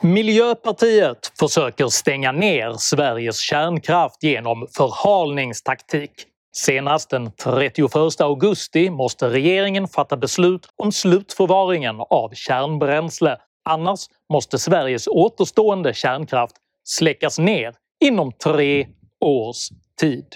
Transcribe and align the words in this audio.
Miljöpartiet 0.00 1.32
försöker 1.38 1.86
stänga 1.86 2.32
ner 2.32 2.72
Sveriges 2.78 3.40
kärnkraft 3.40 4.22
genom 4.22 4.66
förhalningstaktik. 4.76 6.10
Senast 6.56 7.10
den 7.10 7.32
31 7.32 8.20
augusti 8.20 8.90
måste 8.90 9.28
regeringen 9.28 9.88
fatta 9.88 10.16
beslut 10.16 10.68
om 10.76 10.92
slutförvaringen 10.92 11.96
av 12.00 12.30
kärnbränsle. 12.34 13.36
Annars 13.68 14.00
måste 14.32 14.58
Sveriges 14.58 15.06
återstående 15.06 15.94
kärnkraft 15.94 16.56
släckas 16.84 17.38
ner 17.38 17.74
inom 18.04 18.32
tre 18.32 18.86
års 19.24 19.68
tid. 20.00 20.26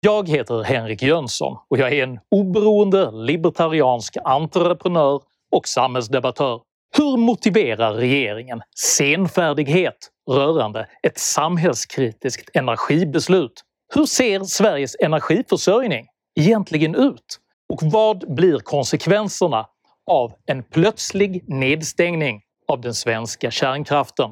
Jag 0.00 0.28
heter 0.28 0.62
Henrik 0.62 1.02
Jönsson 1.02 1.56
och 1.70 1.78
jag 1.78 1.92
är 1.92 2.02
en 2.02 2.18
oberoende 2.30 3.10
libertariansk 3.10 4.16
entreprenör 4.24 5.20
och 5.52 5.68
samhällsdebattör. 5.68 6.60
Hur 7.00 7.16
motiverar 7.16 7.94
regeringen 7.94 8.62
senfärdighet 8.78 9.96
rörande 10.30 10.86
ett 11.02 11.18
samhällskritiskt 11.18 12.56
energibeslut? 12.56 13.52
Hur 13.94 14.06
ser 14.06 14.40
Sveriges 14.40 14.96
energiförsörjning 15.00 16.06
egentligen 16.40 16.94
ut? 16.94 17.40
Och 17.68 17.82
vad 17.82 18.34
blir 18.34 18.58
konsekvenserna 18.58 19.66
av 20.10 20.32
en 20.46 20.62
plötslig 20.62 21.44
nedstängning 21.48 22.42
av 22.68 22.80
den 22.80 22.94
svenska 22.94 23.50
kärnkraften? 23.50 24.30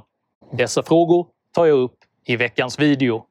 Dessa 0.52 0.82
frågor 0.82 1.26
tar 1.54 1.66
jag 1.66 1.78
upp 1.78 1.98
i 2.26 2.36
veckans 2.36 2.78
video. 2.78 3.24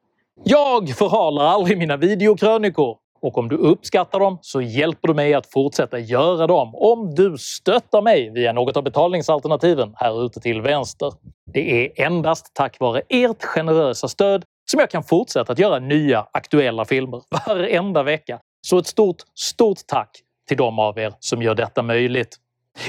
Jag 0.43 0.89
förhalar 0.89 1.45
aldrig 1.45 1.77
mina 1.77 1.97
videokrönikor 1.97 2.97
och 3.21 3.37
om 3.37 3.49
du 3.49 3.55
uppskattar 3.55 4.19
dem 4.19 4.37
så 4.41 4.61
hjälper 4.61 5.07
du 5.07 5.13
mig 5.13 5.33
att 5.33 5.51
fortsätta 5.51 5.99
göra 5.99 6.47
dem 6.47 6.75
om 6.75 7.15
du 7.15 7.37
stöttar 7.37 8.01
mig 8.01 8.29
via 8.29 8.53
något 8.53 8.77
av 8.77 8.83
betalningsalternativen 8.83 9.93
här 9.95 10.25
ute 10.25 10.39
till 10.39 10.61
vänster. 10.61 11.13
Det 11.53 11.85
är 11.85 12.05
endast 12.05 12.51
tack 12.53 12.79
vare 12.79 13.01
ert 13.09 13.43
generösa 13.43 14.07
stöd 14.07 14.43
som 14.71 14.79
jag 14.79 14.89
kan 14.89 15.03
fortsätta 15.03 15.51
att 15.51 15.59
göra 15.59 15.79
nya 15.79 16.27
aktuella 16.31 16.85
filmer 16.85 17.21
varenda 17.47 18.03
vecka. 18.03 18.39
Så 18.61 18.77
ett 18.77 18.87
stort, 18.87 19.17
stort 19.35 19.79
tack 19.87 20.09
till 20.47 20.57
de 20.57 20.79
av 20.79 20.99
er 20.99 21.13
som 21.19 21.41
gör 21.41 21.55
detta 21.55 21.83
möjligt. 21.83 22.37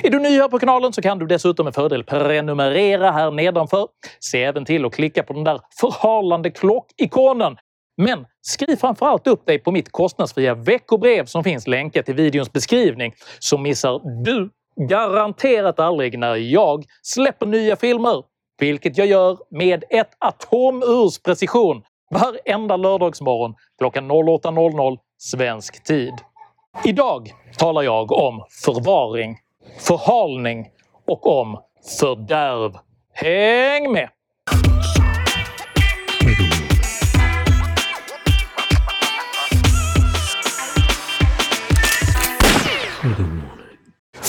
Är 0.03 0.11
du 0.11 0.19
ny 0.19 0.41
här 0.41 0.49
på 0.49 0.59
kanalen 0.59 0.93
så 0.93 1.03
kan 1.03 1.19
du 1.19 1.27
dessutom 1.27 1.65
med 1.65 1.75
fördel 1.75 2.05
prenumerera 2.05 3.11
här 3.11 3.31
nedanför. 3.31 3.89
Se 4.21 4.45
även 4.45 4.65
till 4.65 4.85
att 4.85 4.95
klicka 4.95 5.23
på 5.23 5.33
den 5.33 5.45
där 5.45 5.61
förhalande 5.81 6.51
klockikonen. 6.51 7.57
Men 8.01 8.27
skriv 8.41 8.77
framförallt 8.77 9.27
upp 9.27 9.47
dig 9.47 9.59
på 9.59 9.71
mitt 9.71 9.93
kostnadsfria 9.93 10.55
veckobrev 10.55 11.25
som 11.25 11.45
finns 11.45 11.67
länkat 11.67 12.09
i 12.09 12.13
videons 12.13 12.53
beskrivning 12.53 13.15
så 13.39 13.59
missar 13.59 14.25
du 14.25 14.51
garanterat 14.89 15.81
aldrig 15.81 16.19
när 16.19 16.37
jag 16.37 16.85
släpper 17.03 17.47
nya 17.47 17.77
filmer. 17.77 18.23
Vilket 18.59 18.99
jag 18.99 19.07
gör 19.07 19.39
med 19.51 19.85
ett 19.91 20.11
atomurs 20.19 21.19
precision 21.23 21.83
varenda 22.11 22.77
lördagsmorgon 22.77 23.55
klockan 23.79 24.11
08.00 24.11 24.99
svensk 25.19 25.85
tid. 25.85 26.15
Idag 26.85 27.31
talar 27.59 27.83
jag 27.83 28.13
om 28.13 28.45
förvaring 28.65 29.37
förhalning 29.79 30.67
och 31.07 31.41
om 31.41 31.59
fördärv. 32.01 32.79
Häng 33.13 33.93
med! 33.93 34.09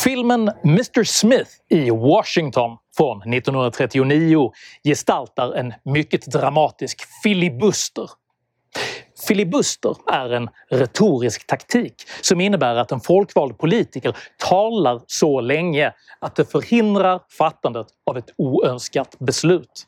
Filmen 0.04 0.52
Mr 0.64 1.04
Smith 1.04 1.50
i 1.70 1.90
Washington 1.90 2.78
från 2.98 3.34
1939 3.34 4.52
gestaltar 4.84 5.54
en 5.54 5.74
mycket 5.84 6.26
dramatisk 6.26 7.02
filibuster 7.24 8.10
Filibuster 9.28 9.96
är 10.12 10.30
en 10.30 10.50
retorisk 10.70 11.48
taktik 11.48 11.94
som 12.22 12.42
innebär 12.42 12.76
att 12.76 12.92
en 12.92 13.00
folkvald 13.00 13.58
politiker 13.58 14.18
talar 14.38 15.02
så 15.08 15.42
länge 15.42 15.94
att 16.20 16.36
det 16.36 16.46
förhindrar 16.46 17.22
fattandet 17.38 17.88
av 18.06 18.18
ett 18.18 18.34
oönskat 18.38 19.16
beslut. 19.20 19.86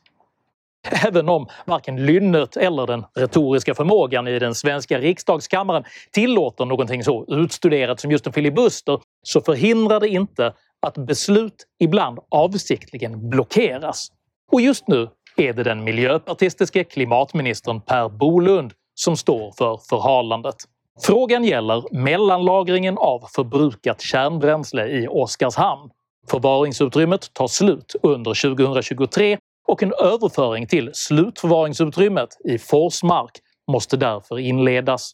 Även 1.08 1.30
om 1.30 1.48
varken 1.66 2.06
lynnet 2.06 2.58
eller 2.58 2.88
den 2.88 3.06
retoriska 3.16 3.76
förmågan 3.76 4.28
i 4.28 4.40
den 4.40 4.56
svenska 4.56 5.00
riksdagskammaren 5.00 5.84
tillåter 6.12 6.66
någonting 6.66 7.04
så 7.04 7.26
utstuderat 7.28 8.00
som 8.00 8.12
just 8.12 8.28
en 8.28 8.34
filibuster 8.34 9.00
så 9.24 9.42
förhindrar 9.42 10.00
det 10.00 10.08
inte 10.08 10.54
att 10.82 10.98
beslut 10.98 11.66
ibland 11.80 12.20
avsiktligen 12.30 13.30
blockeras. 13.30 14.08
Och 14.52 14.62
just 14.62 14.88
nu 14.88 15.08
är 15.38 15.54
det 15.54 15.64
den 15.64 15.84
miljöpartistiske 15.84 16.84
klimatministern 16.84 17.82
Per 17.82 18.10
Bolund 18.10 18.74
som 18.94 19.18
står 19.18 19.52
för 19.58 19.80
förhalandet. 19.90 20.56
Frågan 21.02 21.44
gäller 21.44 21.84
mellanlagringen 21.92 22.98
av 22.98 23.20
förbrukat 23.36 24.02
kärnbränsle 24.02 24.88
i 24.88 25.08
Oskarshamn. 25.08 25.90
Förvaringsutrymmet 26.32 27.34
tar 27.34 27.48
slut 27.48 27.96
under 28.04 28.56
2023 28.56 29.38
och 29.72 29.84
en 29.84 29.94
överföring 29.94 30.68
till 30.68 30.90
slutförvaringsutrymmet 30.94 32.30
i 32.44 32.58
Forsmark 32.58 33.32
måste 33.72 33.98
därför 33.98 34.40
inledas. 34.40 35.12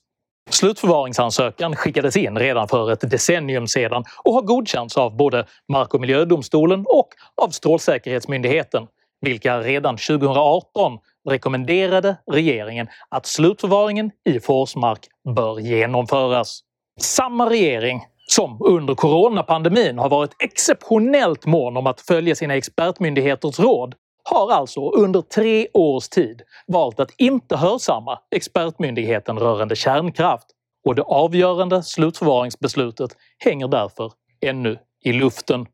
Slutförvaringsansökan 0.50 1.76
skickades 1.76 2.18
in 2.18 2.38
redan 2.38 2.68
för 2.68 2.92
ett 2.92 3.12
decennium 3.12 3.68
sedan 3.68 4.04
och 4.24 4.34
har 4.34 4.42
godkänts 4.42 4.98
av 4.98 5.18
både 5.18 5.46
Mark 5.72 5.94
och 5.94 6.02
miljödomstolen 6.02 6.86
och 6.88 7.08
av 7.42 7.50
Strålsäkerhetsmyndigheten, 7.50 8.88
vilka 9.22 9.60
redan 9.60 9.98
2018 9.98 10.98
rekommenderade 11.30 12.18
regeringen 12.32 12.88
att 13.10 13.26
slutförvaringen 13.26 14.12
i 14.30 14.40
Forsmark 14.40 15.00
bör 15.36 15.60
genomföras. 15.60 16.60
Samma 17.00 17.50
regering 17.50 18.02
som 18.28 18.58
under 18.62 18.96
coronapandemin 18.96 20.00
har 20.00 20.10
varit 20.10 20.36
exceptionellt 20.40 21.46
mån 21.46 21.78
om 21.78 21.88
att 21.88 22.02
följa 22.02 22.36
sina 22.36 22.56
expertmyndigheters 22.56 23.60
råd 23.60 23.96
har 24.30 24.52
alltså 24.52 24.90
under 24.90 25.22
tre 25.22 25.68
års 25.74 26.10
tid 26.10 26.42
valt 26.68 27.00
att 27.00 27.12
inte 27.18 27.56
hörsamma 27.58 28.20
expertmyndigheten 28.36 29.40
rörande 29.40 29.76
kärnkraft 29.76 30.48
och 30.86 30.96
det 30.96 31.02
avgörande 31.02 31.84
slutförvaringsbeslutet 31.84 33.12
hänger 33.38 33.68
därför 33.68 34.12
ännu 34.42 34.78
i 35.04 35.14
luften. 35.14 35.66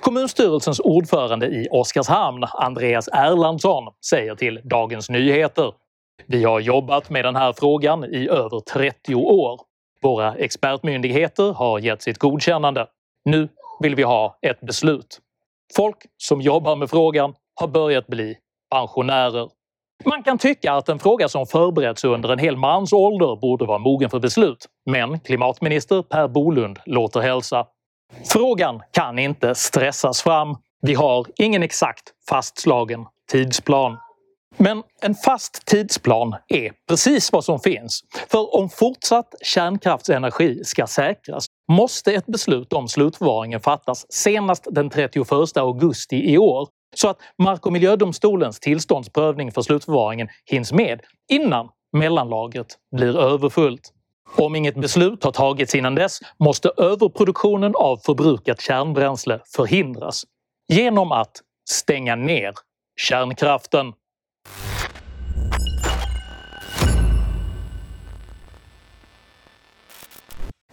Kommunstyrelsens 0.00 0.80
ordförande 0.80 1.46
i 1.46 1.68
Oskarshamn, 1.70 2.44
Andreas 2.44 3.08
Erlandsson, 3.08 3.84
säger 4.10 4.34
till 4.34 4.60
Dagens 4.64 5.10
Nyheter 5.10 5.72
“Vi 6.26 6.44
har 6.44 6.60
jobbat 6.60 7.10
med 7.10 7.24
den 7.24 7.36
här 7.36 7.52
frågan 7.52 8.04
i 8.04 8.28
över 8.28 8.60
30 8.60 9.14
år. 9.14 9.60
Våra 10.02 10.34
expertmyndigheter 10.34 11.52
har 11.52 11.78
gett 11.78 12.02
sitt 12.02 12.18
godkännande. 12.18 12.86
Nu 13.24 13.48
vill 13.80 13.94
vi 13.94 14.02
ha 14.02 14.38
ett 14.42 14.60
beslut. 14.60 15.20
Folk 15.76 15.96
som 16.16 16.40
jobbar 16.40 16.76
med 16.76 16.90
frågan 16.90 17.34
har 17.60 17.68
börjat 17.68 18.06
bli 18.06 18.36
pensionärer. 18.70 19.48
Man 20.04 20.22
kan 20.22 20.38
tycka 20.38 20.72
att 20.72 20.88
en 20.88 20.98
fråga 20.98 21.28
som 21.28 21.46
förberetts 21.46 22.04
under 22.04 22.28
en 22.28 22.38
hel 22.38 22.56
mans 22.56 22.92
ålder 22.92 23.36
borde 23.40 23.64
vara 23.64 23.78
mogen 23.78 24.10
för 24.10 24.18
beslut, 24.18 24.66
men 24.90 25.20
klimatminister 25.20 26.02
Per 26.02 26.28
Bolund 26.28 26.78
låter 26.86 27.20
hälsa. 27.20 27.66
Frågan 28.32 28.82
kan 28.90 29.18
inte 29.18 29.54
stressas 29.54 30.22
fram. 30.22 30.56
Vi 30.82 30.94
har 30.94 31.26
ingen 31.36 31.62
exakt 31.62 32.02
fastslagen 32.28 33.06
tidsplan. 33.30 33.98
Men 34.56 34.82
en 35.02 35.14
fast 35.14 35.66
tidsplan 35.66 36.34
är 36.48 36.72
precis 36.88 37.32
vad 37.32 37.44
som 37.44 37.60
finns. 37.60 38.00
För 38.30 38.56
om 38.56 38.68
fortsatt 38.68 39.34
kärnkraftsenergi 39.42 40.64
ska 40.64 40.86
säkras 40.86 41.46
måste 41.72 42.12
ett 42.12 42.26
beslut 42.26 42.72
om 42.72 42.88
slutförvaringen 42.88 43.60
fattas 43.60 44.06
senast 44.12 44.66
den 44.70 44.90
31 44.90 45.56
augusti 45.56 46.32
i 46.32 46.38
år 46.38 46.68
så 46.94 47.08
att 47.08 47.18
Mark 47.38 47.66
och 47.66 47.72
miljödomstolens 47.72 48.60
tillståndsprövning 48.60 49.52
för 49.52 49.62
slutförvaringen 49.62 50.28
hinns 50.44 50.72
med 50.72 51.00
innan 51.30 51.68
mellanlagret 51.92 52.78
blir 52.96 53.18
överfullt. 53.18 53.92
Om 54.36 54.56
inget 54.56 54.74
beslut 54.74 55.24
har 55.24 55.32
tagits 55.32 55.74
innan 55.74 55.94
dess 55.94 56.18
måste 56.38 56.70
överproduktionen 56.76 57.72
av 57.74 57.96
förbrukat 57.96 58.60
kärnbränsle 58.60 59.40
förhindras 59.56 60.24
genom 60.68 61.12
att 61.12 61.40
stänga 61.70 62.16
ner 62.16 62.54
kärnkraften. 63.00 63.92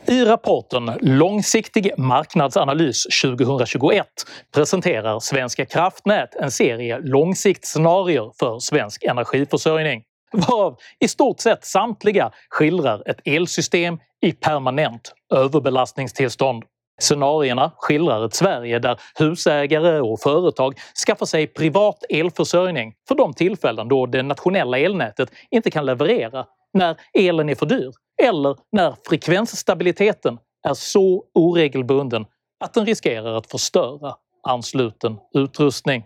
I 0.09 0.25
rapporten 0.25 0.91
Långsiktig 1.01 1.91
marknadsanalys 1.97 3.03
2021 3.23 4.07
presenterar 4.53 5.19
Svenska 5.19 5.65
kraftnät 5.65 6.35
en 6.35 6.51
serie 6.51 7.00
långsiktsscenarier 7.00 8.31
för 8.39 8.59
svensk 8.59 9.03
energiförsörjning 9.03 10.03
varav 10.33 10.77
i 11.00 11.07
stort 11.07 11.39
sett 11.39 11.65
samtliga 11.65 12.31
skildrar 12.50 13.09
ett 13.09 13.19
elsystem 13.25 14.00
i 14.21 14.31
permanent 14.31 15.13
överbelastningstillstånd. 15.33 16.63
Scenarierna 17.01 17.71
skildrar 17.77 18.25
ett 18.25 18.35
Sverige 18.35 18.79
där 18.79 19.00
husägare 19.19 20.00
och 20.00 20.19
företag 20.21 20.73
skaffar 21.07 21.25
sig 21.25 21.47
privat 21.47 22.03
elförsörjning 22.09 22.94
för 23.07 23.15
de 23.15 23.33
tillfällen 23.33 23.88
då 23.88 24.05
det 24.05 24.23
nationella 24.23 24.79
elnätet 24.79 25.29
inte 25.51 25.71
kan 25.71 25.85
leverera, 25.85 26.45
när 26.74 26.98
elen 27.13 27.50
är 27.50 27.56
för 27.56 27.66
dyr 27.66 27.92
eller 28.24 28.56
när 28.71 28.95
frekvensstabiliteten 29.07 30.38
är 30.68 30.74
så 30.74 31.24
oregelbunden 31.33 32.25
att 32.60 32.74
den 32.74 32.86
riskerar 32.86 33.38
att 33.38 33.48
förstöra 33.51 34.16
ansluten 34.44 35.18
utrustning. 35.33 36.04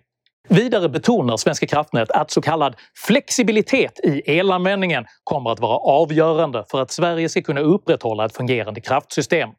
Vidare 0.50 0.90
betonar 0.90 1.38
Svenska 1.38 1.68
kraftnät 1.68 2.12
att 2.12 2.32
så 2.32 2.42
kallad 2.42 2.76
flexibilitet 3.08 4.00
i 4.04 4.22
elanvändningen 4.26 5.06
kommer 5.24 5.52
att 5.52 5.60
vara 5.60 5.78
avgörande 5.78 6.66
för 6.72 6.82
att 6.82 6.92
Sverige 6.92 7.30
ska 7.30 7.42
kunna 7.42 7.62
upprätthålla 7.62 8.26
ett 8.26 8.36
fungerande 8.36 8.82
kraftsystem. 8.82 9.50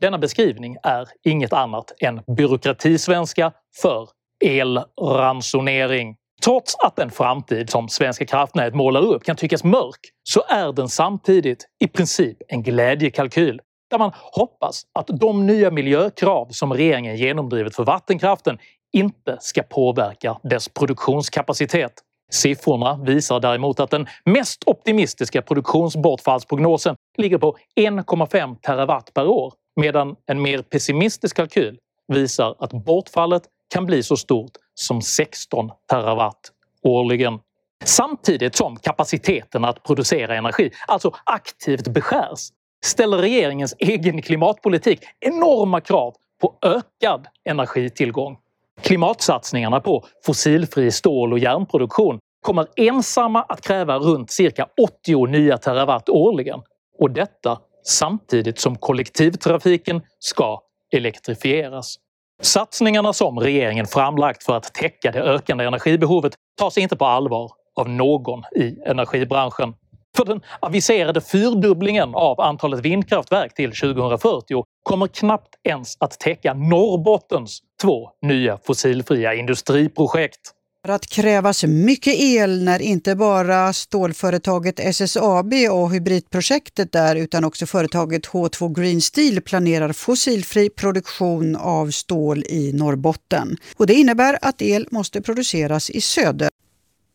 Denna 0.00 0.18
beskrivning 0.18 0.76
är 0.82 1.08
inget 1.24 1.52
annat 1.52 1.92
än 2.00 2.22
byråkratisvenska 2.36 3.52
för 3.82 4.08
elransonering. 4.44 6.16
Trots 6.44 6.76
att 6.78 6.96
den 6.96 7.10
framtid 7.10 7.70
som 7.70 7.88
Svenska 7.88 8.26
kraftnät 8.26 8.74
målar 8.74 9.00
upp 9.00 9.24
kan 9.24 9.36
tyckas 9.36 9.64
mörk 9.64 10.00
så 10.22 10.42
är 10.48 10.72
den 10.72 10.88
samtidigt 10.88 11.66
i 11.80 11.88
princip 11.88 12.36
en 12.48 12.62
glädjekalkyl 12.62 13.60
där 13.90 13.98
man 13.98 14.12
hoppas 14.14 14.82
att 14.92 15.06
de 15.06 15.46
nya 15.46 15.70
miljökrav 15.70 16.48
som 16.50 16.72
regeringen 16.72 17.16
genomdrivit 17.16 17.76
för 17.76 17.84
vattenkraften 17.84 18.58
inte 18.92 19.36
ska 19.40 19.62
påverka 19.62 20.38
dess 20.42 20.68
produktionskapacitet. 20.68 21.92
Siffrorna 22.32 23.00
visar 23.04 23.40
däremot 23.40 23.80
att 23.80 23.90
den 23.90 24.06
mest 24.24 24.62
optimistiska 24.66 25.42
produktionsbortfallsprognosen 25.42 26.96
ligger 27.18 27.38
på 27.38 27.56
1,5 27.80 28.56
terawatt 28.56 29.14
per 29.14 29.26
år 29.26 29.52
medan 29.80 30.16
en 30.26 30.42
mer 30.42 30.62
pessimistisk 30.62 31.36
kalkyl 31.36 31.78
visar 32.08 32.54
att 32.58 32.72
bortfallet 32.72 33.42
kan 33.74 33.86
bli 33.86 34.02
så 34.02 34.16
stort 34.16 34.52
som 34.80 35.02
16 35.02 35.70
terawatt 35.90 36.52
årligen. 36.82 37.38
Samtidigt 37.84 38.56
som 38.56 38.76
kapaciteten 38.76 39.64
att 39.64 39.82
producera 39.82 40.36
energi 40.36 40.70
alltså 40.88 41.14
aktivt 41.24 41.88
beskärs 41.88 42.48
ställer 42.84 43.18
regeringens 43.18 43.74
egen 43.78 44.22
klimatpolitik 44.22 45.00
enorma 45.20 45.80
krav 45.80 46.14
på 46.40 46.54
ökad 46.62 47.26
energitillgång. 47.44 48.38
Klimatsatsningarna 48.80 49.80
på 49.80 50.04
fossilfri 50.26 50.90
stål 50.90 51.32
och 51.32 51.38
järnproduktion 51.38 52.18
kommer 52.42 52.66
ensamma 52.76 53.42
att 53.42 53.60
kräva 53.60 53.98
runt 53.98 54.30
cirka 54.30 54.66
80 54.82 55.26
nya 55.26 55.58
terawatt 55.58 56.08
årligen 56.08 56.60
och 56.98 57.10
detta 57.10 57.60
samtidigt 57.84 58.60
som 58.60 58.76
kollektivtrafiken 58.76 60.02
ska 60.18 60.60
elektrifieras. 60.92 61.96
Satsningarna 62.40 63.12
som 63.12 63.38
regeringen 63.38 63.86
framlagt 63.86 64.44
för 64.44 64.56
att 64.56 64.74
täcka 64.74 65.10
det 65.10 65.22
ökande 65.22 65.64
energibehovet 65.64 66.32
tas 66.58 66.78
inte 66.78 66.96
på 66.96 67.06
allvar 67.06 67.50
av 67.76 67.88
någon 67.88 68.42
i 68.56 68.78
energibranschen. 68.86 69.74
För 70.16 70.24
den 70.24 70.40
aviserade 70.60 71.20
fyrdubblingen 71.20 72.14
av 72.14 72.40
antalet 72.40 72.80
vindkraftverk 72.80 73.54
till 73.54 73.70
2040 73.70 74.64
kommer 74.82 75.06
knappt 75.06 75.54
ens 75.68 75.96
att 76.00 76.20
täcka 76.20 76.54
Norrbottens 76.54 77.60
två 77.82 78.10
nya 78.22 78.58
fossilfria 78.58 79.34
industriprojekt. 79.34 80.40
Att 80.88 81.06
krävas 81.06 81.64
mycket 81.64 82.14
el 82.14 82.64
när 82.64 82.82
inte 82.82 83.16
bara 83.16 83.72
stålföretaget 83.72 84.80
SSAB 84.80 85.52
och 85.70 85.92
hybridprojektet 85.92 86.92
där 86.92 87.16
utan 87.16 87.44
också 87.44 87.66
företaget 87.66 88.26
H2 88.26 88.74
Green 88.80 89.00
Steel 89.00 89.40
planerar 89.40 89.92
fossilfri 89.92 90.70
produktion 90.70 91.56
av 91.56 91.90
stål 91.90 92.44
i 92.48 92.72
Norrbotten. 92.72 93.56
Och 93.76 93.86
det 93.86 93.94
innebär 93.94 94.38
att 94.42 94.62
el 94.62 94.88
måste 94.90 95.22
produceras 95.22 95.90
i 95.90 96.00
söder. 96.00 96.48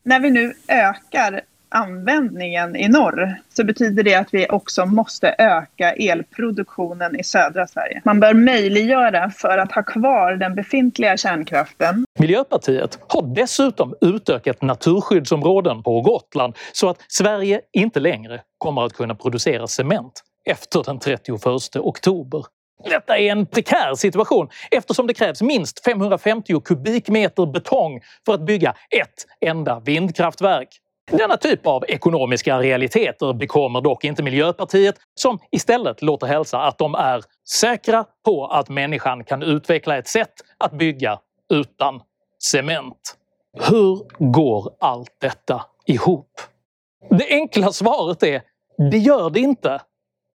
När 0.04 0.20
vi 0.20 0.30
nu 0.30 0.54
ökar 0.68 1.40
användningen 1.68 2.76
i 2.76 2.88
norr 2.88 3.36
så 3.48 3.64
betyder 3.64 4.02
det 4.02 4.14
att 4.14 4.34
vi 4.34 4.46
också 4.48 4.86
måste 4.86 5.34
öka 5.38 5.92
elproduktionen 5.92 7.20
i 7.20 7.24
södra 7.24 7.66
Sverige. 7.66 8.02
Man 8.04 8.20
bör 8.20 8.34
möjliggöra 8.34 9.30
för 9.30 9.58
att 9.58 9.72
ha 9.72 9.82
kvar 9.82 10.32
den 10.32 10.54
befintliga 10.54 11.16
kärnkraften. 11.16 12.04
Miljöpartiet 12.18 12.98
har 13.08 13.34
dessutom 13.34 13.94
utökat 14.00 14.62
naturskyddsområden 14.62 15.82
på 15.82 16.00
Gotland 16.00 16.56
så 16.72 16.88
att 16.88 17.04
Sverige 17.08 17.60
inte 17.72 18.00
längre 18.00 18.40
kommer 18.58 18.82
att 18.82 18.92
kunna 18.92 19.14
producera 19.14 19.66
cement 19.66 20.22
efter 20.44 20.82
den 20.82 20.98
31 20.98 21.76
oktober. 21.76 22.44
Detta 22.84 23.18
är 23.18 23.32
en 23.32 23.46
prekär 23.46 23.94
situation 23.94 24.48
eftersom 24.70 25.06
det 25.06 25.14
krävs 25.14 25.42
minst 25.42 25.84
550 25.84 26.60
kubikmeter 26.60 27.46
betong 27.46 28.00
för 28.26 28.34
att 28.34 28.46
bygga 28.46 28.70
ett 28.70 29.26
enda 29.40 29.80
vindkraftverk. 29.80 30.68
Denna 31.10 31.36
typ 31.36 31.66
av 31.66 31.84
ekonomiska 31.88 32.58
realiteter 32.60 33.32
bekommer 33.32 33.80
dock 33.80 34.04
inte 34.04 34.22
Miljöpartiet 34.22 34.94
som 35.14 35.38
istället 35.50 36.02
låter 36.02 36.26
hälsa 36.26 36.58
att 36.58 36.78
de 36.78 36.94
är 36.94 37.22
säkra 37.48 38.04
på 38.24 38.46
att 38.46 38.68
människan 38.68 39.24
kan 39.24 39.42
utveckla 39.42 39.98
ett 39.98 40.08
sätt 40.08 40.32
att 40.58 40.72
bygga 40.72 41.18
utan 41.52 42.00
cement. 42.38 43.16
Hur 43.70 44.00
går 44.32 44.72
allt 44.80 45.16
detta 45.20 45.64
ihop? 45.86 46.30
Det 47.10 47.28
enkla 47.30 47.72
svaret 47.72 48.22
är 48.22 48.42
det 48.90 48.98
gör 48.98 49.30
det 49.30 49.40
inte. 49.40 49.80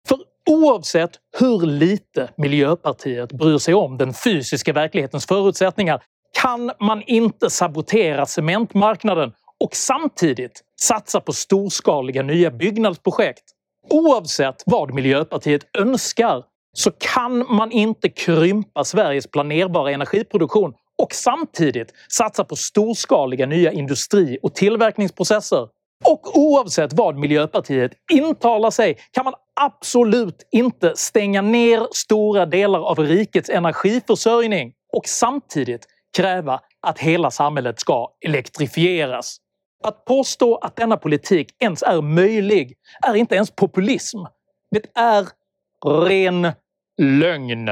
För 0.07 0.17
oavsett 0.49 1.11
hur 1.39 1.65
lite 1.65 2.29
Miljöpartiet 2.37 3.31
bryr 3.31 3.57
sig 3.57 3.73
om 3.73 3.97
den 3.97 4.13
fysiska 4.13 4.73
verklighetens 4.73 5.25
förutsättningar 5.25 6.01
kan 6.41 6.71
man 6.79 7.01
inte 7.01 7.49
sabotera 7.49 8.25
cementmarknaden 8.25 9.33
och 9.63 9.75
samtidigt 9.75 10.61
satsa 10.81 11.21
på 11.21 11.33
storskaliga 11.33 12.23
nya 12.23 12.51
byggnadsprojekt. 12.51 13.43
Oavsett 13.89 14.63
vad 14.65 14.93
Miljöpartiet 14.93 15.61
önskar 15.77 16.43
så 16.73 16.91
kan 16.91 17.55
man 17.55 17.71
inte 17.71 18.09
krympa 18.09 18.83
Sveriges 18.83 19.27
planerbara 19.27 19.91
energiproduktion 19.91 20.73
och 21.01 21.13
samtidigt 21.13 21.93
satsa 22.11 22.43
på 22.43 22.55
storskaliga 22.55 23.45
nya 23.45 23.71
industri 23.71 24.37
och 24.43 24.55
tillverkningsprocesser. 24.55 25.67
Och 26.05 26.37
oavsett 26.37 26.93
vad 26.93 27.17
Miljöpartiet 27.17 27.91
intalar 28.11 28.71
sig 28.71 28.97
kan 29.11 29.25
man 29.25 29.33
absolut 29.61 30.47
inte 30.51 30.93
stänga 30.95 31.41
ner 31.41 31.87
stora 31.91 32.45
delar 32.45 32.79
av 32.79 32.99
rikets 32.99 33.49
energiförsörjning 33.49 34.73
och 34.97 35.07
samtidigt 35.07 35.87
kräva 36.17 36.59
att 36.87 36.99
hela 36.99 37.31
samhället 37.31 37.79
ska 37.79 38.07
elektrifieras. 38.25 39.37
Att 39.83 40.05
påstå 40.05 40.55
att 40.55 40.75
denna 40.75 40.97
politik 40.97 41.47
ens 41.59 41.83
är 41.83 42.01
möjlig 42.01 42.73
är 43.07 43.15
inte 43.15 43.35
ens 43.35 43.51
populism. 43.51 44.17
Det 44.71 44.85
är 44.95 45.27
ren 46.05 46.51
lögn. 47.01 47.69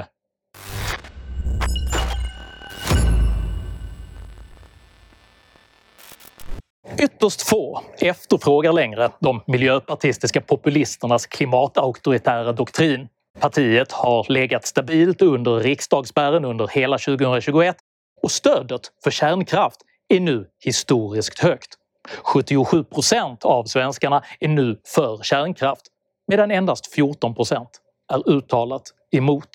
Ytterst 7.00 7.42
få 7.42 7.84
efterfrågar 8.00 8.74
längre 8.74 9.10
de 9.20 9.42
miljöpartistiska 9.48 10.42
populisternas 10.42 11.26
klimatauktoritära 11.26 12.52
doktrin. 12.52 13.08
Partiet 13.40 13.92
har 13.92 14.26
legat 14.30 14.66
stabilt 14.66 15.22
under 15.22 15.60
riksdagsspärren 15.60 16.46
under 16.46 16.68
hela 16.68 16.98
2021 16.98 17.78
och 18.22 18.32
stödet 18.32 18.82
för 19.04 19.12
kärnkraft 19.12 19.82
är 20.08 20.20
nu 20.20 20.48
historiskt 20.66 21.40
högt. 21.40 21.79
77 22.24 22.84
procent 22.84 23.46
av 23.46 23.64
svenskarna 23.64 24.24
är 24.40 24.48
nu 24.48 24.80
för 24.86 25.24
kärnkraft 25.24 25.82
medan 26.28 26.52
endast 26.52 26.94
14 26.94 27.36
procent 27.36 27.70
är 28.14 28.30
uttalat 28.30 28.84
emot. 29.12 29.50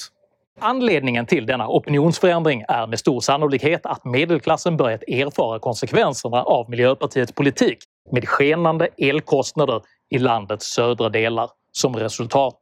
Anledningen 0.61 1.26
till 1.26 1.46
denna 1.46 1.68
opinionsförändring 1.68 2.64
är 2.68 2.87
med 2.87 2.99
stor 2.99 3.20
sannolikhet 3.20 3.87
att 3.87 4.04
medelklassen 4.04 4.76
börjat 4.76 5.02
erfara 5.02 5.58
konsekvenserna 5.58 6.42
av 6.42 6.70
Miljöpartiets 6.70 7.32
politik 7.32 7.78
med 8.12 8.28
skenande 8.28 8.88
elkostnader 8.99 9.82
i 10.11 10.18
landets 10.18 10.66
södra 10.66 11.08
delar 11.08 11.50
som 11.73 11.96
resultat. 11.96 12.58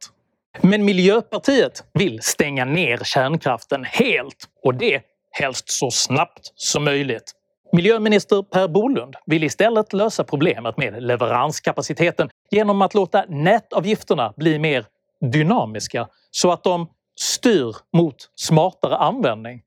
Men 0.61 0.85
Miljöpartiet 0.85 1.83
vill 1.93 2.21
stänga 2.21 2.65
ner 2.65 2.97
kärnkraften 3.03 3.83
helt 3.83 4.49
och 4.63 4.75
det 4.75 5.01
helst 5.31 5.71
så 5.71 5.91
snabbt 5.91 6.51
som 6.55 6.83
möjligt. 6.83 7.31
Miljöminister 7.75 8.41
Per 8.41 8.67
Bolund 8.67 9.15
vill 9.25 9.43
istället 9.43 9.93
lösa 9.93 10.23
problemet 10.23 10.77
med 10.77 11.03
leveranskapaciteten 11.03 12.29
genom 12.51 12.81
att 12.81 12.93
låta 12.93 13.25
nätavgifterna 13.27 14.33
bli 14.37 14.59
mer 14.59 14.85
dynamiska 15.21 16.07
så 16.31 16.51
att 16.51 16.63
de 16.63 16.87
styr 17.15 17.75
mot 17.93 18.15
smartare 18.35 18.97
användning 18.97 19.61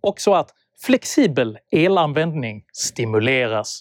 och 0.00 0.20
så 0.20 0.34
att 0.34 0.50
flexibel 0.80 1.58
elanvändning 1.70 2.64
stimuleras. 2.72 3.80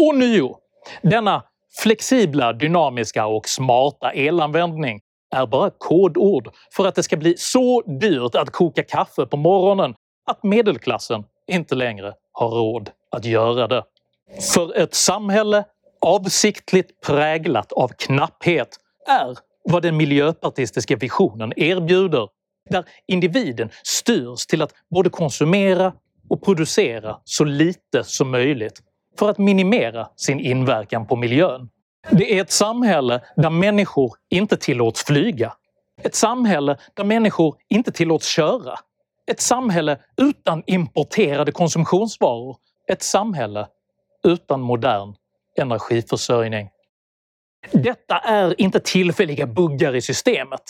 Och 0.00 0.16
nio, 0.16 0.56
denna 1.02 1.42
flexibla, 1.82 2.52
dynamiska 2.52 3.26
och 3.26 3.48
smarta 3.48 4.12
elanvändning 4.12 5.00
är 5.30 5.46
bara 5.46 5.70
kodord 5.78 6.48
för 6.72 6.86
att 6.86 6.94
det 6.94 7.02
ska 7.02 7.16
bli 7.16 7.34
så 7.36 7.82
dyrt 7.82 8.34
att 8.34 8.50
koka 8.50 8.82
kaffe 8.82 9.26
på 9.26 9.36
morgonen 9.36 9.94
att 10.26 10.42
medelklassen 10.42 11.24
inte 11.46 11.74
längre 11.74 12.14
har 12.32 12.48
råd 12.48 12.90
att 13.10 13.24
göra 13.24 13.66
det. 13.66 13.84
För 14.54 14.76
ett 14.78 14.94
samhälle 14.94 15.64
avsiktligt 16.00 17.00
präglat 17.00 17.72
av 17.72 17.88
knapphet 17.88 18.68
är 19.08 19.38
vad 19.64 19.82
den 19.82 19.96
miljöpartistiska 19.96 20.96
visionen 20.96 21.52
erbjuder. 21.56 22.28
Där 22.70 22.84
individen 23.06 23.70
styrs 23.82 24.46
till 24.46 24.62
att 24.62 24.72
både 24.90 25.10
konsumera 25.10 25.92
och 26.28 26.44
producera 26.44 27.16
så 27.24 27.44
lite 27.44 28.04
som 28.04 28.30
möjligt 28.30 28.82
för 29.18 29.30
att 29.30 29.38
minimera 29.38 30.08
sin 30.16 30.40
inverkan 30.40 31.06
på 31.06 31.16
miljön. 31.16 31.68
Det 32.10 32.38
är 32.38 32.42
ett 32.42 32.50
samhälle 32.50 33.20
där 33.36 33.50
människor 33.50 34.12
inte 34.30 34.56
tillåts 34.56 35.04
flyga. 35.04 35.52
Ett 36.02 36.14
samhälle 36.14 36.76
där 36.94 37.04
människor 37.04 37.56
inte 37.68 37.92
tillåts 37.92 38.28
köra. 38.28 38.74
Ett 39.30 39.40
samhälle 39.40 39.98
utan 40.16 40.62
importerade 40.66 41.52
konsumtionsvaror. 41.52 42.56
Ett 42.90 43.02
samhälle 43.02 43.66
utan 44.24 44.60
modern 44.60 45.14
energiförsörjning. 45.58 46.70
Detta 47.70 48.18
är 48.18 48.60
inte 48.60 48.80
tillfälliga 48.80 49.46
buggar 49.46 49.96
i 49.96 50.02
systemet. 50.02 50.60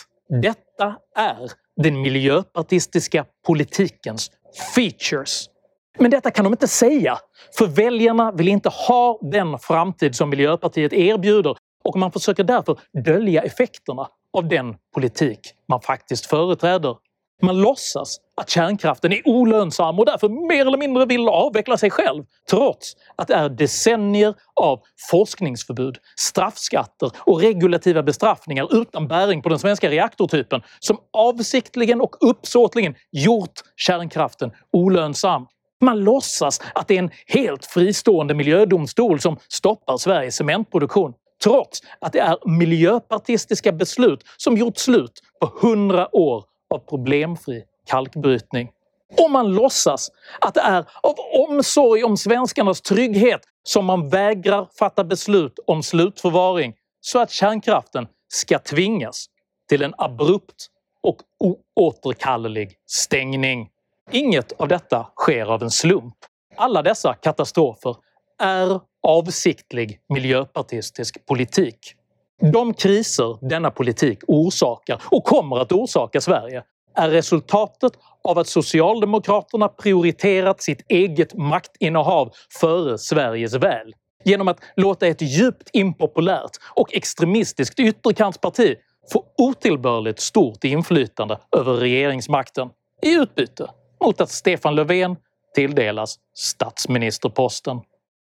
Detta 0.43 0.97
är 1.17 1.51
den 1.77 2.01
miljöpartistiska 2.03 3.25
politikens 3.47 4.31
features. 4.75 5.51
Men 5.99 6.11
detta 6.11 6.31
kan 6.31 6.45
de 6.45 6.53
inte 6.53 6.69
säga, 6.69 7.19
för 7.59 7.67
väljarna 7.67 8.33
vill 8.33 8.49
inte 8.49 8.69
ha 8.69 9.19
den 9.23 9.59
framtid 9.59 10.17
som 10.17 10.31
Miljöpartiet 10.31 10.93
erbjuder 10.93 11.57
och 11.85 11.97
man 11.97 12.13
försöker 12.13 12.45
därför 12.45 12.79
dölja 13.05 13.43
effekterna 13.43 14.09
av 14.33 14.49
den 14.49 14.77
politik 14.95 15.41
man 15.69 15.81
faktiskt 15.81 16.27
företräder. 16.27 16.97
Man 17.43 17.61
låtsas 17.61 18.21
att 18.37 18.51
kärnkraften 18.51 19.13
är 19.13 19.29
olönsam 19.29 19.99
och 19.99 20.07
därför 20.07 20.29
mer 20.29 20.67
eller 20.67 20.79
mindre 20.79 21.07
vill 21.07 21.29
avveckla 21.29 21.77
sig 21.77 21.91
själv 21.91 22.25
trots 22.51 22.97
att 23.17 23.29
det 23.29 23.35
är 23.35 23.49
decennier 23.49 24.35
av 24.61 24.81
forskningsförbud, 25.11 25.99
straffskatter 26.19 27.11
och 27.19 27.41
regulativa 27.41 28.03
bestraffningar 28.03 28.69
utan 28.81 29.09
bäring 29.09 29.43
på 29.43 29.49
den 29.49 29.59
svenska 29.59 29.91
reaktortypen 29.91 30.63
som 30.81 30.99
avsiktligen 31.13 32.01
och 32.01 32.17
uppsåtligen 32.21 32.95
gjort 33.13 33.61
kärnkraften 33.77 34.51
olönsam. 34.73 35.47
Man 35.81 36.01
låtsas 36.01 36.61
att 36.75 36.89
det 36.89 36.95
är 36.95 36.99
en 36.99 37.11
helt 37.27 37.67
fristående 37.67 38.35
miljödomstol 38.35 39.21
som 39.21 39.37
stoppar 39.49 39.97
Sveriges 39.97 40.37
cementproduktion 40.37 41.13
trots 41.43 41.81
att 42.01 42.13
det 42.13 42.19
är 42.19 42.49
miljöpartistiska 42.49 43.73
beslut 43.73 44.25
som 44.37 44.57
gjort 44.57 44.79
slut 44.79 45.13
på 45.41 45.69
100 45.69 46.17
år 46.17 46.45
av 46.71 46.79
problemfri 46.79 47.65
kalkbrytning. 47.87 48.71
Och 49.19 49.31
man 49.31 49.55
låtsas 49.55 50.11
att 50.41 50.55
det 50.55 50.61
är 50.61 50.85
av 51.03 51.15
omsorg 51.49 52.05
om 52.05 52.17
svenskarnas 52.17 52.81
trygghet 52.81 53.41
som 53.63 53.85
man 53.85 54.09
vägrar 54.09 54.69
fatta 54.79 55.05
beslut 55.05 55.59
om 55.67 55.83
slutförvaring 55.83 56.75
så 57.01 57.19
att 57.19 57.31
kärnkraften 57.31 58.07
ska 58.29 58.59
tvingas 58.59 59.27
till 59.69 59.83
en 59.83 59.95
abrupt 59.99 60.67
och 61.03 61.17
oåterkallelig 61.39 62.77
stängning. 62.87 63.71
Inget 64.11 64.53
av 64.53 64.69
detta 64.69 65.07
sker 65.17 65.47
av 65.47 65.63
en 65.63 65.71
slump. 65.71 66.15
Alla 66.57 66.83
dessa 66.83 67.15
katastrofer 67.15 67.97
är 68.39 68.81
avsiktlig 69.03 70.01
miljöpartistisk 70.09 71.27
politik. 71.27 71.95
De 72.41 72.75
kriser 72.75 73.49
denna 73.49 73.71
politik 73.71 74.19
orsakar 74.27 75.03
och 75.11 75.25
kommer 75.25 75.59
att 75.59 75.73
orsaka 75.73 76.21
Sverige 76.21 76.63
är 76.95 77.11
resultatet 77.11 77.93
av 78.25 78.39
att 78.39 78.47
Socialdemokraterna 78.47 79.69
prioriterat 79.69 80.63
sitt 80.63 80.85
eget 80.89 81.35
maktinnehav 81.35 82.33
före 82.61 82.99
Sveriges 82.99 83.55
väl 83.55 83.95
genom 84.25 84.49
att 84.49 84.61
låta 84.77 85.07
ett 85.07 85.23
djupt 85.23 85.71
impopulärt 85.73 86.51
och 86.75 86.95
extremistiskt 86.95 87.79
ytterkantsparti 87.79 88.77
få 89.13 89.25
otillbörligt 89.39 90.21
stort 90.21 90.65
inflytande 90.65 91.39
över 91.57 91.73
regeringsmakten 91.73 92.69
i 93.03 93.13
utbyte 93.15 93.71
mot 94.05 94.21
att 94.21 94.31
Stefan 94.31 94.75
Löfven 94.75 95.17
tilldelas 95.55 96.17
statsministerposten. 96.35 97.81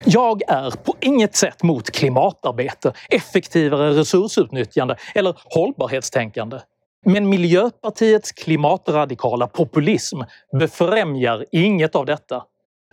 Jag 0.05 0.41
är 0.48 0.72
på 0.72 0.96
inget 1.00 1.36
sätt 1.36 1.63
mot 1.63 1.91
klimatarbete, 1.91 2.93
effektivare 3.10 3.91
resursutnyttjande 3.91 4.96
eller 5.15 5.36
hållbarhetstänkande. 5.43 6.60
Men 7.05 7.29
Miljöpartiets 7.29 8.31
klimatradikala 8.31 9.48
populism 9.48 10.22
befrämjar 10.60 11.46
inget 11.51 11.96
av 11.96 12.05
detta 12.05 12.43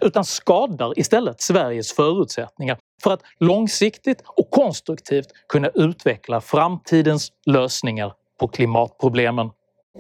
utan 0.03 0.25
skadar 0.25 0.99
istället 0.99 1.41
Sveriges 1.41 1.93
förutsättningar 1.93 2.79
för 3.03 3.11
att 3.13 3.21
långsiktigt 3.41 4.23
och 4.27 4.51
konstruktivt 4.51 5.29
kunna 5.49 5.69
utveckla 5.75 6.41
framtidens 6.41 7.33
lösningar 7.47 8.13
på 8.41 8.49
klimatproblemen. 8.49 9.51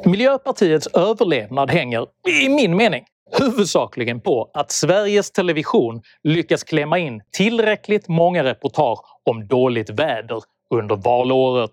Miljöpartiets 0.04 0.86
överlevnad 0.86 1.70
hänger, 1.70 2.06
i 2.44 2.48
min 2.48 2.76
mening, 2.76 3.04
huvudsakligen 3.32 4.20
på 4.20 4.50
att 4.54 4.70
Sveriges 4.70 5.30
Television 5.30 6.02
lyckas 6.22 6.64
klämma 6.64 6.98
in 6.98 7.22
tillräckligt 7.32 8.08
många 8.08 8.44
reportage 8.44 9.00
om 9.30 9.48
dåligt 9.48 9.90
väder 9.90 10.42
under 10.74 10.96
valåret. 10.96 11.70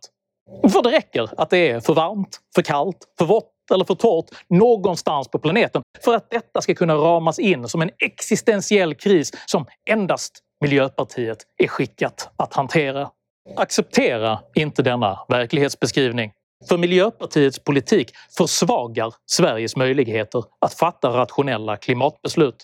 För 0.72 0.84
det 0.84 0.92
räcker 0.92 1.30
att 1.38 1.50
det 1.50 1.70
är 1.70 1.80
för 1.80 1.94
varmt, 1.94 2.40
för 2.56 2.62
kallt, 2.62 2.98
för 3.18 3.26
vått 3.26 3.52
eller 3.74 3.86
för 3.86 3.96
torrt 3.96 4.26
någonstans 4.50 5.28
på 5.28 5.40
planeten 5.40 5.82
för 6.06 6.16
att 6.16 6.30
detta 6.30 6.62
ska 6.62 6.76
kunna 6.76 6.96
ramas 6.96 7.40
in 7.40 7.68
som 7.68 7.82
en 7.82 7.90
existentiell 8.00 8.96
kris 8.96 9.32
som 9.46 9.66
endast 9.90 10.40
Miljöpartiet 10.62 11.38
är 11.58 11.68
skickat 11.68 12.30
att 12.38 12.54
hantera. 12.54 13.10
Acceptera 13.56 14.40
inte 14.56 14.84
denna 14.84 15.20
verklighetsbeskrivning. 15.28 16.32
För 16.70 16.78
Miljöpartiets 16.78 17.60
politik 17.60 18.12
försvagar 18.38 19.14
Sveriges 19.26 19.76
möjligheter 19.76 20.44
att 20.62 20.74
fatta 20.74 21.10
rationella 21.10 21.78
klimatbeslut. 21.78 22.56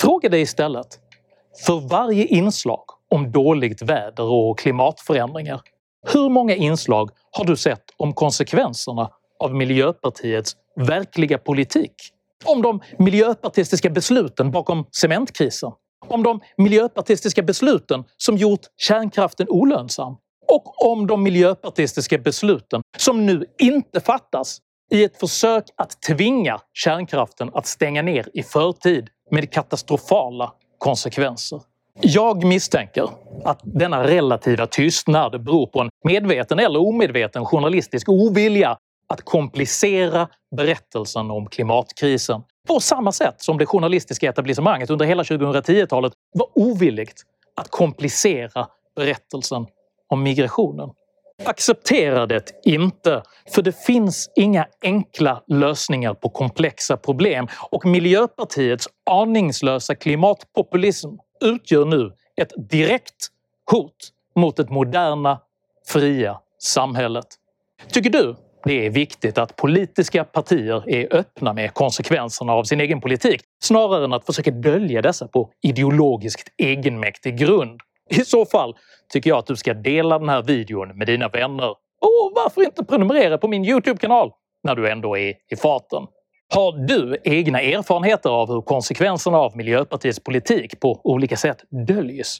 Fråga 0.00 0.28
dig 0.28 0.40
istället, 0.40 0.86
för 1.66 1.88
varje 1.88 2.26
inslag 2.26 2.84
om 3.10 3.32
dåligt 3.32 3.82
väder 3.82 4.24
och 4.24 4.58
klimatförändringar, 4.58 5.60
hur 6.12 6.28
många 6.28 6.54
inslag 6.54 7.10
har 7.30 7.44
du 7.44 7.56
sett 7.56 7.84
om 7.96 8.12
konsekvenserna 8.12 9.10
av 9.38 9.54
Miljöpartiets 9.54 10.56
verkliga 10.76 11.38
politik? 11.38 11.92
Om 12.44 12.62
de 12.62 12.80
miljöpartistiska 12.98 13.90
besluten 13.90 14.50
bakom 14.50 14.84
cementkrisen? 14.92 15.72
Om 16.08 16.22
de 16.22 16.40
miljöpartistiska 16.56 17.42
besluten 17.42 18.04
som 18.16 18.36
gjort 18.36 18.60
kärnkraften 18.76 19.46
olönsam? 19.48 20.16
Och 20.50 20.92
om 20.92 21.06
de 21.06 21.22
miljöpartistiska 21.22 22.18
besluten 22.18 22.82
som 22.98 23.26
nu 23.26 23.46
inte 23.58 24.00
fattas 24.00 24.58
i 24.92 25.04
ett 25.04 25.20
försök 25.20 25.64
att 25.76 26.02
tvinga 26.02 26.60
kärnkraften 26.72 27.50
att 27.54 27.66
stänga 27.66 28.02
ner 28.02 28.28
i 28.34 28.42
förtid 28.42 29.08
med 29.30 29.52
katastrofala 29.52 30.52
konsekvenser. 30.78 31.60
Jag 32.00 32.44
misstänker 32.44 33.08
att 33.44 33.60
denna 33.62 34.06
relativa 34.06 34.66
tystnad 34.66 35.44
beror 35.44 35.66
på 35.66 35.80
en 35.80 35.90
medveten 36.04 36.58
eller 36.58 36.80
omedveten 36.80 37.44
journalistisk 37.44 38.08
ovilja 38.08 38.78
att 39.08 39.22
komplicera 39.24 40.28
berättelsen 40.56 41.30
om 41.30 41.46
klimatkrisen 41.46 42.42
på 42.68 42.80
samma 42.80 43.12
sätt 43.12 43.34
som 43.38 43.58
det 43.58 43.66
journalistiska 43.66 44.28
etablissemanget 44.28 44.90
under 44.90 45.06
hela 45.06 45.22
2010-talet 45.22 46.12
var 46.32 46.48
ovilligt 46.54 47.22
att 47.56 47.70
komplicera 47.70 48.66
berättelsen 48.96 49.66
om 50.10 50.22
migrationen. 50.22 50.90
Acceptera 51.44 52.26
det 52.26 52.44
inte, 52.64 53.22
för 53.54 53.62
det 53.62 53.72
finns 53.72 54.30
inga 54.36 54.66
enkla 54.82 55.42
lösningar 55.46 56.14
på 56.14 56.28
komplexa 56.28 56.96
problem 56.96 57.48
och 57.70 57.86
Miljöpartiets 57.86 58.88
aningslösa 59.10 59.94
klimatpopulism 59.94 61.08
utgör 61.40 61.84
nu 61.84 62.12
ett 62.36 62.52
direkt 62.70 63.28
hot 63.70 64.10
mot 64.36 64.56
det 64.56 64.70
moderna, 64.70 65.40
fria 65.86 66.40
samhället. 66.58 67.26
Tycker 67.92 68.10
du 68.10 68.36
det 68.64 68.86
är 68.86 68.90
viktigt 68.90 69.38
att 69.38 69.56
politiska 69.56 70.24
partier 70.24 70.90
är 70.90 71.14
öppna 71.14 71.52
med 71.52 71.74
konsekvenserna 71.74 72.52
av 72.52 72.64
sin 72.64 72.80
egen 72.80 73.00
politik 73.00 73.40
snarare 73.62 74.04
än 74.04 74.12
att 74.12 74.26
försöka 74.26 74.50
dölja 74.50 75.02
dessa 75.02 75.28
på 75.28 75.50
ideologiskt 75.62 76.48
egenmäktig 76.58 77.38
grund? 77.38 77.80
I 78.10 78.24
så 78.24 78.46
fall 78.46 78.74
tycker 79.12 79.30
jag 79.30 79.38
att 79.38 79.46
du 79.46 79.56
ska 79.56 79.74
dela 79.74 80.18
den 80.18 80.28
här 80.28 80.42
videon 80.42 80.88
med 80.88 81.06
dina 81.06 81.28
vänner. 81.28 81.70
Och 82.00 82.32
varför 82.34 82.62
inte 82.62 82.84
prenumerera 82.84 83.38
på 83.38 83.48
min 83.48 83.64
Youtube-kanal 83.64 84.32
när 84.62 84.74
du 84.74 84.90
ändå 84.90 85.16
är 85.16 85.34
i 85.50 85.56
farten? 85.56 86.06
Har 86.54 86.86
du 86.86 87.16
egna 87.24 87.60
erfarenheter 87.60 88.30
av 88.30 88.48
hur 88.48 88.60
konsekvenserna 88.60 89.38
av 89.38 89.56
Miljöpartiets 89.56 90.20
politik 90.20 90.80
på 90.80 91.00
olika 91.04 91.36
sätt 91.36 91.64
döljs? 91.86 92.38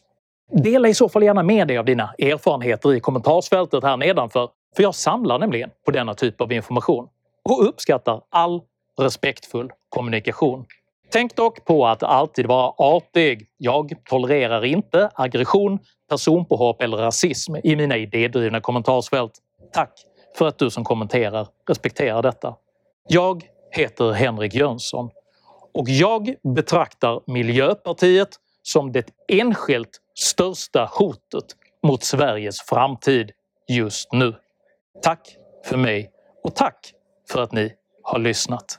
Dela 0.53 0.89
i 0.89 0.95
så 0.95 1.09
fall 1.09 1.23
gärna 1.23 1.43
med 1.43 1.69
dig 1.69 1.79
av 1.79 1.85
dina 1.85 2.15
erfarenheter 2.19 2.95
i 2.95 3.00
kommentarsfältet 3.00 3.85
här 3.85 3.97
nedanför 3.97 4.49
För 4.77 4.83
jag 4.83 4.95
samlar 4.95 5.39
nämligen 5.39 5.71
på 5.87 5.91
denna 5.91 6.15
typ 6.15 6.41
av 6.41 6.53
information 6.53 7.09
och 7.49 7.69
uppskattar 7.69 8.21
all 8.31 8.61
respektfull 9.00 9.71
kommunikation. 9.89 10.65
Tänk 11.12 11.37
dock 11.37 11.65
på 11.65 11.87
att 11.87 12.03
alltid 12.03 12.47
vara 12.47 12.73
artig. 12.79 13.47
Jag 13.57 13.93
tolererar 14.05 14.65
inte 14.65 15.11
aggression, 15.15 15.79
personpåhopp 16.11 16.83
eller 16.83 16.97
rasism 16.97 17.57
i 17.64 17.76
mina 17.76 17.97
idédrivna 17.97 18.61
kommentarsfält. 18.61 19.33
Tack 19.73 19.93
för 20.38 20.49
att 20.49 20.59
du 20.59 20.71
som 20.71 20.85
kommenterar 20.85 21.49
respekterar 21.69 22.23
detta. 22.23 22.55
Jag 23.09 23.45
heter 23.71 24.12
Henrik 24.12 24.55
Jönsson 24.55 25.11
och 25.75 25.88
jag 25.88 26.35
betraktar 26.55 27.21
Miljöpartiet 27.26 28.29
som 28.62 28.93
det 28.93 29.11
enskilt 29.29 30.00
största 30.14 30.90
hotet 30.93 31.45
mot 31.83 32.05
Sveriges 32.05 32.61
framtid 32.61 33.31
just 33.69 34.12
nu. 34.12 34.35
Tack 35.02 35.37
för 35.64 35.76
mig 35.76 36.11
och 36.45 36.55
tack 36.55 36.93
för 37.31 37.43
att 37.43 37.52
ni 37.52 37.73
har 38.02 38.19
lyssnat. 38.19 38.79